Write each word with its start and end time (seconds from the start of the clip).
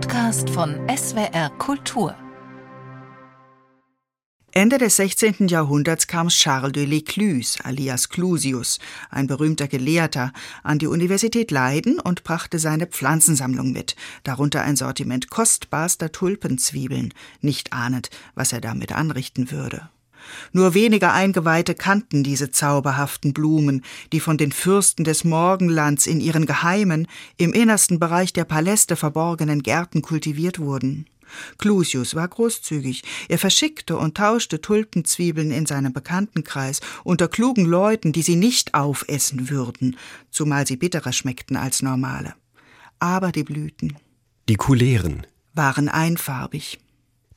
Podcast 0.00 0.48
von 0.50 0.76
SWR 0.88 1.50
Kultur. 1.58 2.14
Ende 4.52 4.78
des 4.78 4.94
16. 4.94 5.48
Jahrhunderts 5.48 6.06
kam 6.06 6.28
Charles 6.28 6.70
de 6.70 6.86
L'Écluse, 6.86 7.60
alias 7.64 8.08
Clusius, 8.08 8.78
ein 9.10 9.26
berühmter 9.26 9.66
Gelehrter, 9.66 10.32
an 10.62 10.78
die 10.78 10.86
Universität 10.86 11.50
Leiden 11.50 11.98
und 11.98 12.22
brachte 12.22 12.60
seine 12.60 12.86
Pflanzensammlung 12.86 13.72
mit, 13.72 13.96
darunter 14.22 14.62
ein 14.62 14.76
Sortiment 14.76 15.30
kostbarster 15.30 16.12
Tulpenzwiebeln, 16.12 17.12
nicht 17.40 17.72
ahnend, 17.72 18.10
was 18.36 18.52
er 18.52 18.60
damit 18.60 18.92
anrichten 18.92 19.50
würde. 19.50 19.90
Nur 20.52 20.74
wenige 20.74 21.12
Eingeweihte 21.12 21.74
kannten 21.74 22.22
diese 22.22 22.50
zauberhaften 22.50 23.32
Blumen, 23.32 23.84
die 24.12 24.20
von 24.20 24.38
den 24.38 24.52
Fürsten 24.52 25.04
des 25.04 25.24
Morgenlands 25.24 26.06
in 26.06 26.20
ihren 26.20 26.46
geheimen, 26.46 27.06
im 27.36 27.52
innersten 27.52 27.98
Bereich 27.98 28.32
der 28.32 28.44
Paläste 28.44 28.96
verborgenen 28.96 29.62
Gärten 29.62 30.02
kultiviert 30.02 30.58
wurden. 30.58 31.06
Clusius 31.58 32.14
war 32.14 32.26
großzügig. 32.26 33.02
Er 33.28 33.38
verschickte 33.38 33.96
und 33.96 34.16
tauschte 34.16 34.60
Tulpenzwiebeln 34.60 35.50
in 35.50 35.66
seinem 35.66 35.92
Bekanntenkreis 35.92 36.80
unter 37.04 37.28
klugen 37.28 37.64
Leuten, 37.64 38.12
die 38.12 38.22
sie 38.22 38.36
nicht 38.36 38.74
aufessen 38.74 39.50
würden, 39.50 39.96
zumal 40.30 40.66
sie 40.66 40.76
bitterer 40.76 41.12
schmeckten 41.12 41.56
als 41.56 41.82
normale. 41.82 42.34
Aber 42.98 43.32
die 43.32 43.44
Blüten. 43.44 43.96
Die 44.48 44.56
Kuleren. 44.56 45.26
Waren 45.54 45.88
einfarbig. 45.88 46.78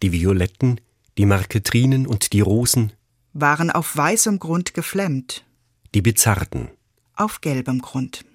Die 0.02 0.12
Violetten 0.12 0.80
die 1.22 1.28
Marketrinen 1.28 2.08
und 2.08 2.34
die 2.34 2.42
Rosen 2.42 2.94
waren 3.32 3.70
auf 3.70 3.96
weißem 3.96 4.40
Grund 4.40 4.74
geflemmt, 4.74 5.46
die 5.94 6.02
Bizarden 6.02 6.70
auf 7.14 7.42
gelbem 7.42 7.80
Grund. 7.80 8.26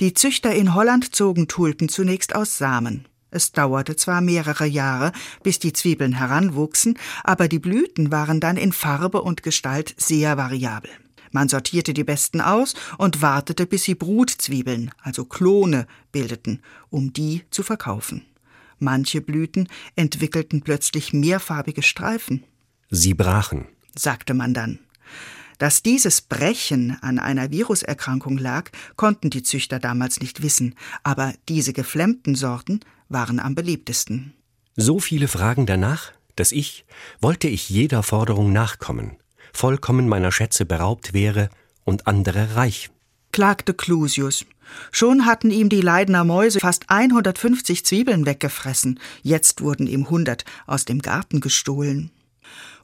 Die 0.00 0.12
Züchter 0.12 0.52
in 0.52 0.74
Holland 0.74 1.14
zogen 1.14 1.46
Tulpen 1.46 1.88
zunächst 1.88 2.34
aus 2.34 2.58
Samen. 2.58 3.06
Es 3.30 3.52
dauerte 3.52 3.94
zwar 3.94 4.20
mehrere 4.20 4.66
Jahre, 4.66 5.12
bis 5.44 5.60
die 5.60 5.72
Zwiebeln 5.72 6.14
heranwuchsen, 6.14 6.98
aber 7.22 7.46
die 7.46 7.60
Blüten 7.60 8.10
waren 8.10 8.40
dann 8.40 8.56
in 8.56 8.72
Farbe 8.72 9.22
und 9.22 9.44
Gestalt 9.44 9.94
sehr 9.96 10.36
variabel. 10.36 10.90
Man 11.30 11.48
sortierte 11.48 11.94
die 11.94 12.02
besten 12.02 12.40
aus 12.40 12.74
und 12.98 13.22
wartete, 13.22 13.64
bis 13.64 13.84
sie 13.84 13.94
Brutzwiebeln, 13.94 14.90
also 15.00 15.24
Klone, 15.24 15.86
bildeten, 16.10 16.62
um 16.90 17.12
die 17.12 17.44
zu 17.50 17.62
verkaufen. 17.62 18.24
Manche 18.82 19.20
Blüten 19.20 19.68
entwickelten 19.94 20.60
plötzlich 20.60 21.12
mehrfarbige 21.12 21.82
Streifen. 21.82 22.42
Sie 22.90 23.14
brachen, 23.14 23.68
sagte 23.94 24.34
man 24.34 24.54
dann. 24.54 24.80
Dass 25.58 25.84
dieses 25.84 26.20
Brechen 26.20 26.98
an 27.00 27.20
einer 27.20 27.52
Viruserkrankung 27.52 28.38
lag, 28.38 28.70
konnten 28.96 29.30
die 29.30 29.44
Züchter 29.44 29.78
damals 29.78 30.18
nicht 30.18 30.42
wissen, 30.42 30.74
aber 31.04 31.32
diese 31.48 31.72
geflemmten 31.72 32.34
Sorten 32.34 32.80
waren 33.08 33.38
am 33.38 33.54
beliebtesten. 33.54 34.34
So 34.74 34.98
viele 34.98 35.28
Fragen 35.28 35.64
danach, 35.64 36.10
dass 36.34 36.50
ich, 36.50 36.84
wollte 37.20 37.46
ich 37.46 37.70
jeder 37.70 38.02
Forderung 38.02 38.52
nachkommen, 38.52 39.16
vollkommen 39.52 40.08
meiner 40.08 40.32
Schätze 40.32 40.66
beraubt 40.66 41.12
wäre 41.12 41.50
und 41.84 42.08
andere 42.08 42.56
reich 42.56 42.90
klagte 43.32 43.74
Clusius. 43.74 44.44
Schon 44.90 45.26
hatten 45.26 45.50
ihm 45.50 45.68
die 45.68 45.80
Leidener 45.80 46.24
Mäuse 46.24 46.60
fast 46.60 46.84
150 46.88 47.84
Zwiebeln 47.84 48.26
weggefressen, 48.26 49.00
jetzt 49.22 49.60
wurden 49.60 49.86
ihm 49.86 50.04
100 50.04 50.44
aus 50.66 50.84
dem 50.84 51.00
Garten 51.00 51.40
gestohlen. 51.40 52.10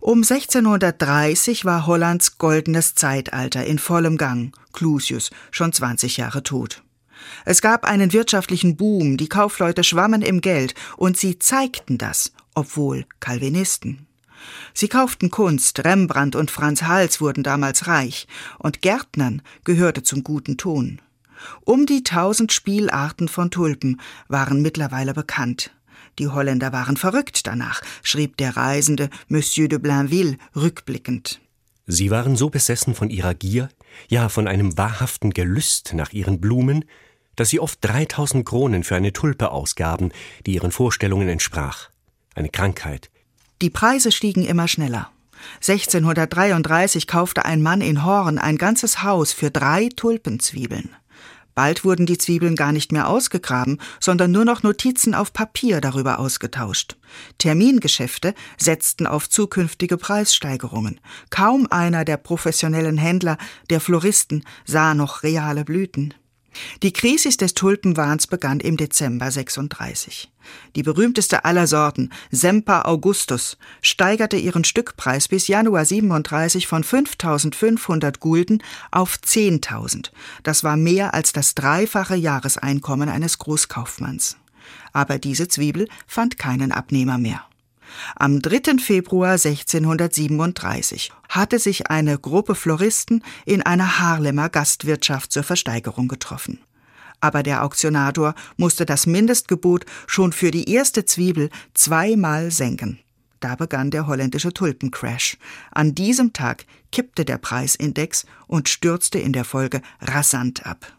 Um 0.00 0.19
1630 0.19 1.64
war 1.64 1.86
Hollands 1.86 2.38
goldenes 2.38 2.94
Zeitalter 2.94 3.64
in 3.64 3.78
vollem 3.78 4.16
Gang, 4.16 4.54
Clusius 4.72 5.30
schon 5.50 5.72
20 5.72 6.16
Jahre 6.16 6.42
tot. 6.42 6.82
Es 7.44 7.62
gab 7.62 7.84
einen 7.84 8.12
wirtschaftlichen 8.12 8.76
Boom, 8.76 9.16
die 9.16 9.28
Kaufleute 9.28 9.82
schwammen 9.82 10.22
im 10.22 10.41
Geld, 10.41 10.74
und 10.96 11.16
sie 11.16 11.38
zeigten 11.38 11.98
das, 11.98 12.32
obwohl 12.54 13.06
Calvinisten. 13.20 14.07
Sie 14.75 14.88
kauften 14.88 15.31
Kunst, 15.31 15.84
Rembrandt 15.84 16.37
und 16.37 16.50
Franz 16.50 16.82
Hals 16.82 17.21
wurden 17.21 17.43
damals 17.43 17.87
reich, 17.87 18.26
und 18.59 18.82
Gärtnern 18.82 19.43
gehörte 19.65 20.03
zum 20.03 20.22
guten 20.25 20.56
Ton. 20.56 21.00
Um 21.65 21.87
die 21.87 22.03
tausend 22.03 22.53
Spielarten 22.53 23.28
von 23.28 23.50
Tulpen 23.50 24.00
waren 24.28 24.62
mittlerweile 24.62 25.15
bekannt. 25.15 25.71
Die 26.19 26.28
Holländer 26.28 26.72
waren 26.72 26.97
verrückt 26.97 27.47
danach, 27.47 27.81
schrieb 28.03 28.37
der 28.38 28.56
Reisende 28.56 29.09
Monsieur 29.28 29.69
de 29.69 29.78
Blainville 29.78 30.37
rückblickend. 30.56 31.41
Sie 31.87 32.10
waren 32.10 32.37
so 32.37 32.50
besessen 32.50 32.94
von 32.94 33.09
ihrer 33.09 33.34
Gier, 33.34 33.69
ja 34.09 34.28
von 34.28 34.48
einem 34.48 34.77
wahrhaften 34.77 35.31
Gelüst 35.31 35.94
nach 35.94 36.12
ihren 36.12 36.41
Blumen, 36.41 36.84
dass 37.37 37.50
sie 37.50 37.60
oft 37.60 37.78
dreitausend 37.82 38.44
Kronen 38.44 38.82
für 38.82 38.97
eine 38.97 39.12
Tulpe 39.12 39.53
ausgaben, 39.53 40.10
die 40.44 40.54
ihren 40.54 40.72
Vorstellungen 40.72 41.28
entsprach. 41.28 41.88
Eine 42.34 42.48
Krankheit, 42.48 43.10
die 43.60 43.70
Preise 43.70 44.12
stiegen 44.12 44.44
immer 44.44 44.69
schneller. 44.69 45.10
1633 45.56 47.06
kaufte 47.06 47.44
ein 47.44 47.62
Mann 47.62 47.80
in 47.80 48.04
Horn 48.04 48.38
ein 48.38 48.58
ganzes 48.58 49.02
Haus 49.02 49.32
für 49.32 49.50
drei 49.50 49.88
Tulpenzwiebeln. 49.94 50.91
Bald 51.58 51.84
wurden 51.84 52.06
die 52.06 52.18
Zwiebeln 52.18 52.54
gar 52.54 52.70
nicht 52.70 52.92
mehr 52.92 53.08
ausgegraben, 53.08 53.80
sondern 53.98 54.30
nur 54.30 54.44
noch 54.44 54.62
Notizen 54.62 55.12
auf 55.12 55.32
Papier 55.32 55.80
darüber 55.80 56.20
ausgetauscht. 56.20 56.97
Termingeschäfte 57.38 58.32
setzten 58.56 59.08
auf 59.08 59.28
zukünftige 59.28 59.97
Preissteigerungen. 59.97 61.00
Kaum 61.30 61.66
einer 61.68 62.04
der 62.04 62.16
professionellen 62.16 62.97
Händler, 62.97 63.38
der 63.70 63.80
Floristen, 63.80 64.44
sah 64.66 64.94
noch 64.94 65.24
reale 65.24 65.64
Blüten. 65.64 66.14
Die 66.82 66.92
Krisis 66.92 67.36
des 67.36 67.54
Tulpenwahns 67.54 68.26
begann 68.26 68.60
im 68.60 68.76
Dezember 68.76 69.31
36. 69.31 70.31
Die 70.76 70.82
berühmteste 70.82 71.44
aller 71.44 71.66
Sorten, 71.66 72.10
Semper 72.31 72.86
Augustus, 72.86 73.59
steigerte 73.82 74.36
ihren 74.36 74.64
Stückpreis 74.64 75.28
bis 75.28 75.48
Januar 75.48 75.84
37 75.84 76.66
von 76.66 76.84
5.500 76.84 78.19
Gulden 78.19 78.62
auf 78.91 79.19
10.000. 79.25 80.10
Das 80.42 80.64
war 80.64 80.76
mehr 80.76 81.14
als 81.14 81.32
das 81.32 81.54
dreifache 81.54 82.16
Jahreseinkommen 82.16 83.09
eines 83.09 83.38
Großkaufmanns. 83.38 84.36
Aber 84.92 85.19
diese 85.19 85.48
Zwiebel 85.48 85.88
fand 86.06 86.38
keinen 86.38 86.72
Abnehmer 86.72 87.19
mehr. 87.19 87.44
Am 88.16 88.41
3. 88.41 88.78
Februar 88.78 89.32
1637 89.32 91.12
hatte 91.28 91.59
sich 91.59 91.91
eine 91.91 92.19
Gruppe 92.19 92.54
Floristen 92.54 93.22
in 93.44 93.62
einer 93.62 93.98
Harlemer 93.98 94.48
Gastwirtschaft 94.48 95.32
zur 95.32 95.42
Versteigerung 95.42 96.09
getroffen. 96.09 96.60
Aber 97.20 97.42
der 97.42 97.64
Auktionator 97.64 98.34
musste 98.56 98.86
das 98.86 99.06
Mindestgebot 99.06 99.84
schon 100.06 100.32
für 100.32 100.50
die 100.50 100.70
erste 100.70 101.04
Zwiebel 101.04 101.50
zweimal 101.75 102.50
senken. 102.50 103.00
Da 103.41 103.54
begann 103.54 103.91
der 103.91 104.06
holländische 104.06 104.53
Tulpencrash. 104.53 105.36
An 105.70 105.94
diesem 105.94 106.32
Tag 106.32 106.65
kippte 106.91 107.25
der 107.25 107.38
Preisindex 107.38 108.26
und 108.47 108.69
stürzte 108.69 109.19
in 109.19 109.32
der 109.32 109.44
Folge 109.44 109.80
rasant 110.00 110.66
ab. 110.66 110.92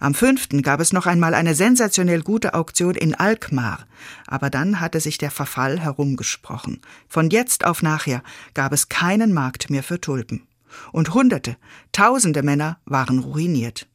Am 0.00 0.14
fünften 0.14 0.62
gab 0.62 0.80
es 0.80 0.92
noch 0.92 1.06
einmal 1.06 1.34
eine 1.34 1.54
sensationell 1.54 2.22
gute 2.22 2.54
Auktion 2.54 2.94
in 2.94 3.14
Alkmaar. 3.14 3.86
Aber 4.26 4.50
dann 4.50 4.80
hatte 4.80 5.00
sich 5.00 5.18
der 5.18 5.30
Verfall 5.30 5.80
herumgesprochen. 5.80 6.80
Von 7.08 7.30
jetzt 7.30 7.64
auf 7.64 7.82
nachher 7.82 8.22
gab 8.54 8.72
es 8.72 8.88
keinen 8.88 9.32
Markt 9.32 9.70
mehr 9.70 9.82
für 9.82 10.00
Tulpen. 10.00 10.46
Und 10.92 11.14
Hunderte, 11.14 11.56
Tausende 11.92 12.42
Männer 12.42 12.78
waren 12.84 13.20
ruiniert. 13.20 13.86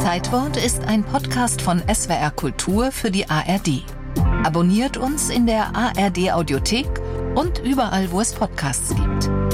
Zeitwort 0.00 0.56
ist 0.56 0.84
ein 0.84 1.02
Podcast 1.02 1.60
von 1.60 1.82
SWR 1.92 2.30
Kultur 2.30 2.92
für 2.92 3.10
die 3.10 3.28
ARD. 3.28 3.84
Abonniert 4.44 4.96
uns 4.96 5.30
in 5.30 5.46
der 5.46 5.74
ARD 5.74 6.30
Audiothek 6.32 6.86
und 7.34 7.58
überall, 7.64 8.12
wo 8.12 8.20
es 8.20 8.32
Podcasts 8.32 8.94
gibt. 8.94 9.43